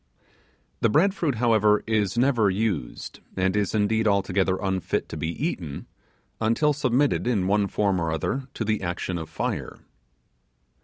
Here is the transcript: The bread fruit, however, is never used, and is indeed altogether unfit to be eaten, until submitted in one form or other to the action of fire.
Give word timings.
The 0.79 0.89
bread 0.89 1.13
fruit, 1.13 1.35
however, 1.35 1.83
is 1.85 2.17
never 2.17 2.49
used, 2.49 3.19
and 3.37 3.55
is 3.55 3.75
indeed 3.75 4.07
altogether 4.07 4.57
unfit 4.59 5.07
to 5.09 5.15
be 5.15 5.27
eaten, 5.29 5.85
until 6.39 6.73
submitted 6.73 7.27
in 7.27 7.45
one 7.45 7.67
form 7.67 8.01
or 8.01 8.11
other 8.11 8.47
to 8.55 8.65
the 8.65 8.81
action 8.81 9.19
of 9.19 9.29
fire. 9.29 9.77